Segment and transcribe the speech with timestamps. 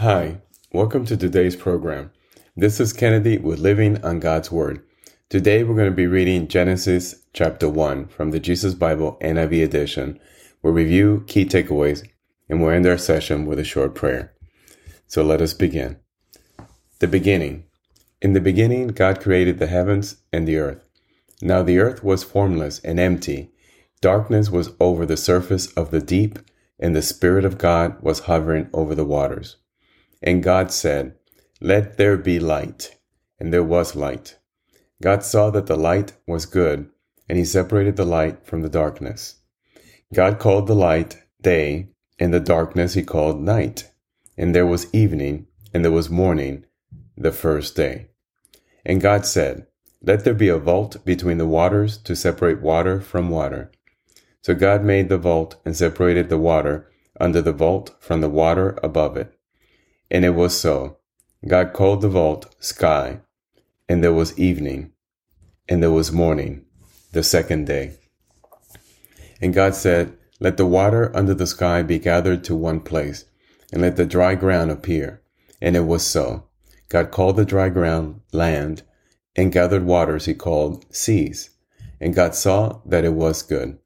[0.00, 0.40] Hi,
[0.72, 2.10] welcome to today's program.
[2.56, 4.82] This is Kennedy with Living on God's Word.
[5.28, 10.18] Today we're going to be reading Genesis chapter 1 from the Jesus Bible NIV edition.
[10.62, 12.08] We'll review key takeaways
[12.48, 14.32] and we'll end our session with a short prayer.
[15.06, 15.98] So let us begin.
[17.00, 17.64] The beginning.
[18.22, 20.82] In the beginning, God created the heavens and the earth.
[21.42, 23.50] Now the earth was formless and empty.
[24.00, 26.38] Darkness was over the surface of the deep,
[26.78, 29.58] and the Spirit of God was hovering over the waters.
[30.22, 31.14] And God said,
[31.60, 32.96] Let there be light.
[33.38, 34.38] And there was light.
[35.02, 36.90] God saw that the light was good,
[37.28, 39.36] and he separated the light from the darkness.
[40.12, 41.88] God called the light day,
[42.18, 43.90] and the darkness he called night.
[44.36, 46.66] And there was evening, and there was morning,
[47.16, 48.08] the first day.
[48.84, 49.66] And God said,
[50.02, 53.70] Let there be a vault between the waters to separate water from water.
[54.42, 58.78] So God made the vault and separated the water under the vault from the water
[58.82, 59.38] above it.
[60.10, 60.98] And it was so.
[61.46, 63.20] God called the vault sky,
[63.88, 64.92] and there was evening,
[65.68, 66.66] and there was morning,
[67.12, 67.96] the second day.
[69.40, 73.24] And God said, Let the water under the sky be gathered to one place,
[73.72, 75.22] and let the dry ground appear.
[75.62, 76.44] And it was so.
[76.88, 78.82] God called the dry ground land,
[79.36, 81.50] and gathered waters he called seas.
[82.00, 83.78] And God saw that it was good.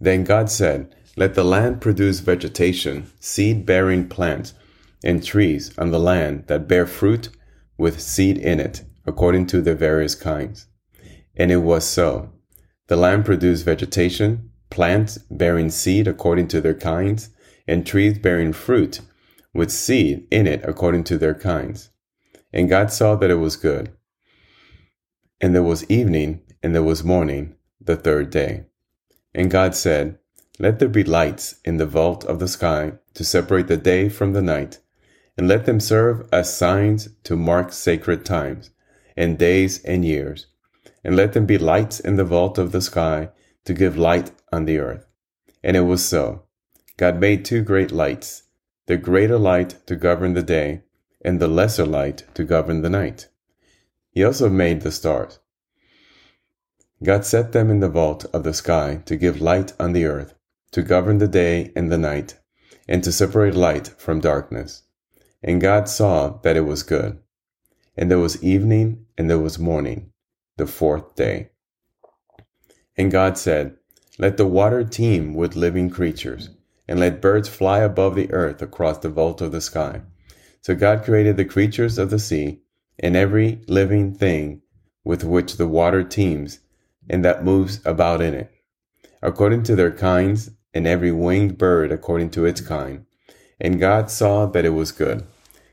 [0.00, 4.54] Then God said, Let the land produce vegetation, seed bearing plants
[5.04, 7.28] and trees on the land that bear fruit
[7.76, 10.66] with seed in it, according to their various kinds.
[11.36, 12.30] And it was so.
[12.88, 17.30] The land produced vegetation, plants bearing seed according to their kinds,
[17.66, 19.00] and trees bearing fruit
[19.54, 21.90] with seed in it according to their kinds.
[22.52, 23.92] And God saw that it was good.
[25.40, 28.66] And there was evening, and there was morning, the third day.
[29.34, 30.18] And God said,
[30.58, 34.32] Let there be lights in the vault of the sky to separate the day from
[34.32, 34.78] the night,
[35.42, 38.70] and let them serve as signs to mark sacred times,
[39.16, 40.46] and days and years.
[41.02, 43.28] And let them be lights in the vault of the sky
[43.64, 45.04] to give light on the earth.
[45.60, 46.44] And it was so.
[46.96, 48.44] God made two great lights,
[48.86, 50.82] the greater light to govern the day,
[51.24, 53.26] and the lesser light to govern the night.
[54.12, 55.40] He also made the stars.
[57.02, 60.36] God set them in the vault of the sky to give light on the earth,
[60.70, 62.38] to govern the day and the night,
[62.86, 64.84] and to separate light from darkness.
[65.42, 67.18] And God saw that it was good.
[67.96, 70.12] And there was evening and there was morning,
[70.56, 71.50] the fourth day.
[72.96, 73.76] And God said,
[74.18, 76.50] Let the water teem with living creatures,
[76.86, 80.02] and let birds fly above the earth across the vault of the sky.
[80.60, 82.60] So God created the creatures of the sea,
[82.98, 84.62] and every living thing
[85.04, 86.60] with which the water teems,
[87.10, 88.50] and that moves about in it,
[89.20, 93.04] according to their kinds, and every winged bird according to its kind.
[93.60, 95.24] And God saw that it was good.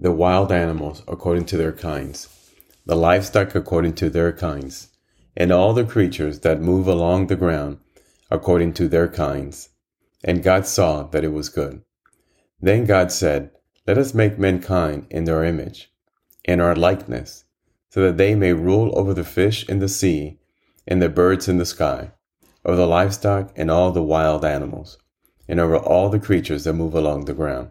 [0.00, 2.28] the wild animals according to their kinds,
[2.86, 4.88] the livestock according to their kinds,
[5.36, 7.78] and all the creatures that move along the ground
[8.30, 9.70] according to their kinds.
[10.22, 11.82] And God saw that it was good.
[12.60, 13.50] Then God said,
[13.88, 15.92] Let us make mankind in our image,
[16.44, 17.44] in our likeness,
[17.90, 20.38] so that they may rule over the fish in the sea,
[20.86, 22.12] and the birds in the sky,
[22.64, 24.96] over the livestock and all the wild animals,
[25.48, 27.70] and over all the creatures that move along the ground.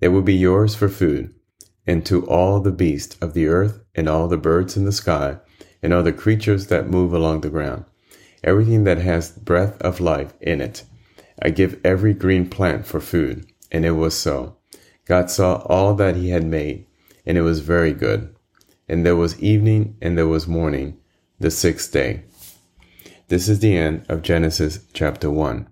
[0.00, 1.34] It will be yours for food,
[1.86, 5.38] and to all the beasts of the earth, and all the birds in the sky,
[5.82, 7.84] and all the creatures that move along the ground,
[8.42, 10.84] everything that has breath of life in it.
[11.42, 13.46] I give every green plant for food.
[13.70, 14.56] And it was so.
[15.06, 16.86] God saw all that he had made,
[17.24, 18.34] and it was very good.
[18.88, 20.98] And there was evening and there was morning,
[21.40, 22.22] the sixth day.
[23.28, 25.68] This is the end of Genesis chapter 1.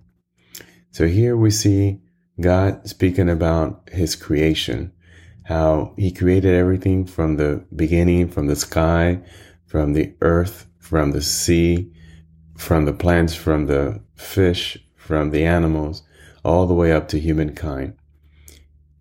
[0.91, 2.01] So here we see
[2.41, 4.93] God speaking about his creation.
[5.45, 9.21] how he created everything from the beginning, from the sky,
[9.67, 11.93] from the earth, from the sea,
[12.57, 16.03] from the plants, from the fish, from the animals,
[16.45, 17.95] all the way up to humankind.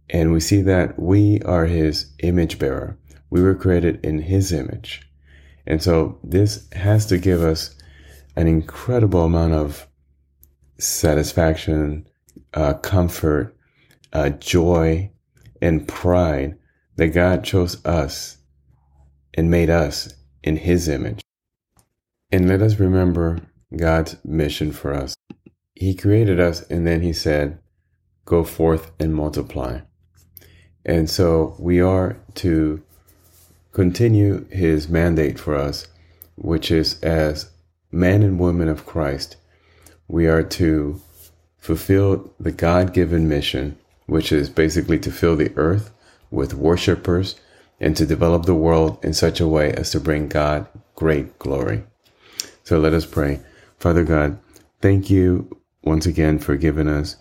[0.10, 2.98] And we see that we are his image bearer.
[3.30, 5.10] We were created in his image.
[5.66, 7.76] And so this has to give us
[8.36, 9.88] an incredible amount of
[10.78, 12.08] satisfaction,
[12.54, 13.56] uh, comfort,
[14.12, 15.10] uh, joy,
[15.62, 16.58] and pride
[16.96, 18.38] that God chose us
[19.34, 20.14] and made us
[20.44, 21.22] in his image.
[22.32, 23.40] And let us remember
[23.76, 25.16] God's mission for us.
[25.74, 27.60] He created us and then he said,
[28.26, 29.82] go forth and multiply.
[30.86, 32.84] And so we are to
[33.72, 35.88] continue his mandate for us,
[36.36, 37.50] which is as
[37.92, 39.38] men and women of Christ,
[40.08, 41.02] we are to
[41.64, 45.92] fulfill the God given mission, which is basically to fill the earth
[46.30, 47.40] with worshipers
[47.80, 51.84] and to develop the world in such a way as to bring God great glory.
[52.66, 53.40] So let us pray.
[53.80, 54.38] Father God,
[54.82, 57.16] thank you once again for giving us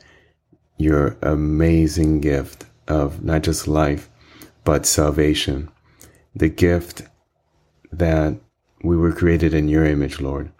[0.76, 4.10] your amazing gift of not just life,
[4.64, 5.68] but salvation.
[6.34, 7.02] The gift
[7.92, 8.40] that
[8.82, 10.50] we were created in your image, Lord.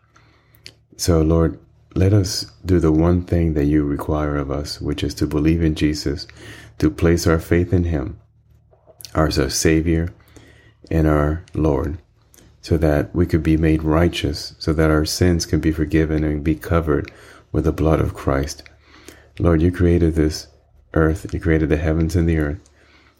[0.97, 1.59] So, Lord,
[1.95, 5.63] let us do the one thing that you require of us, which is to believe
[5.63, 6.27] in Jesus,
[6.79, 8.19] to place our faith in him,
[9.15, 10.13] as our Savior
[10.91, 11.99] and our Lord,
[12.63, 16.43] so that we could be made righteous, so that our sins can be forgiven and
[16.43, 17.13] be covered
[17.51, 18.63] with the blood of Christ.
[19.39, 20.49] Lord, you created this
[20.95, 22.71] earth, you created the heavens and the earth,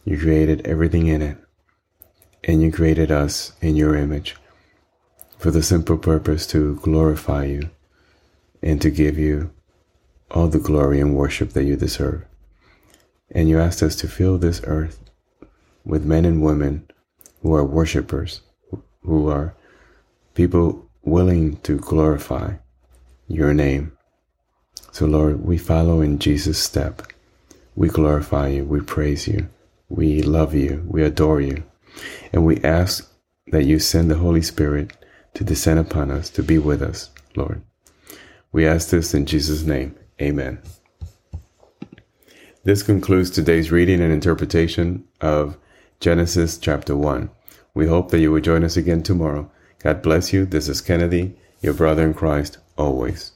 [0.03, 1.37] you created everything in it,
[2.43, 4.35] and you created us in your image
[5.37, 7.69] for the simple purpose to glorify you
[8.63, 9.51] and to give you
[10.31, 12.25] all the glory and worship that you deserve.
[13.31, 14.99] And you asked us to fill this earth
[15.85, 16.87] with men and women
[17.41, 18.41] who are worshipers,
[19.01, 19.53] who are
[20.33, 22.53] people willing to glorify
[23.27, 23.91] your name.
[24.91, 27.01] So, Lord, we follow in Jesus' step.
[27.75, 29.49] We glorify you, we praise you,
[29.89, 31.63] we love you, we adore you,
[32.31, 33.11] and we ask
[33.47, 34.95] that you send the Holy Spirit
[35.33, 37.63] to descend upon us, to be with us, Lord.
[38.53, 39.95] We ask this in Jesus' name.
[40.21, 40.61] Amen.
[42.63, 45.57] This concludes today's reading and interpretation of
[45.99, 47.31] Genesis chapter 1.
[47.73, 49.51] We hope that you will join us again tomorrow.
[49.79, 50.45] God bless you.
[50.45, 53.31] This is Kennedy, your brother in Christ, always.